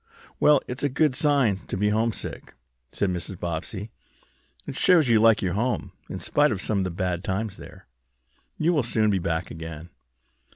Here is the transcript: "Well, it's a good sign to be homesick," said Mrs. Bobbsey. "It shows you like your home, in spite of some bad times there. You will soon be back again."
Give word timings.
"Well, 0.39 0.61
it's 0.67 0.81
a 0.81 0.89
good 0.89 1.13
sign 1.13 1.57
to 1.67 1.77
be 1.77 1.89
homesick," 1.89 2.55
said 2.91 3.11
Mrs. 3.11 3.39
Bobbsey. 3.39 3.91
"It 4.65 4.75
shows 4.75 5.09
you 5.09 5.19
like 5.19 5.43
your 5.43 5.53
home, 5.53 5.91
in 6.09 6.17
spite 6.17 6.51
of 6.51 6.59
some 6.59 6.81
bad 6.81 7.23
times 7.23 7.57
there. 7.57 7.85
You 8.57 8.73
will 8.73 8.81
soon 8.81 9.11
be 9.11 9.19
back 9.19 9.51
again." 9.51 9.91